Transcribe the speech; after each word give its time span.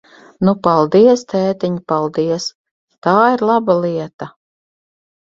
Nu, 0.47 0.53
paldies, 0.67 1.25
tētiņ, 1.35 1.77
paldies! 1.93 2.49
Tā 3.09 3.15
ir 3.37 3.49
laba 3.53 3.81
lieta! 3.87 4.35